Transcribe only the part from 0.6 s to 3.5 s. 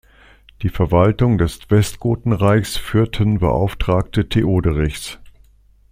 Die Verwaltung des Westgotenreichs führten